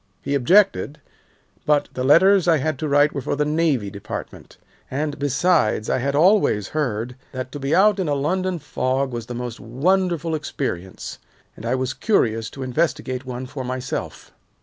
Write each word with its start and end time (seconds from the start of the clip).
He 0.23 0.33
objected, 0.33 0.99
but 1.63 1.87
the 1.93 2.03
letters 2.03 2.47
I 2.47 2.57
had 2.57 2.79
to 2.79 2.87
write 2.87 3.13
were 3.13 3.21
for 3.21 3.35
the 3.35 3.45
Navy 3.45 3.91
Department, 3.91 4.57
and, 4.89 5.19
besides, 5.19 5.91
I 5.91 5.99
had 5.99 6.15
always 6.15 6.69
heard 6.69 7.15
that 7.33 7.51
to 7.51 7.59
be 7.59 7.75
out 7.75 7.99
in 7.99 8.09
a 8.09 8.15
London 8.15 8.57
fog 8.57 9.11
was 9.11 9.27
the 9.27 9.35
most 9.35 9.59
wonderful 9.59 10.33
experience, 10.33 11.19
and 11.55 11.67
I 11.67 11.75
was 11.75 11.93
curious 11.93 12.49
to 12.49 12.63
investigate 12.63 13.27
one 13.27 13.45
for 13.45 13.63
myself. 13.63 14.33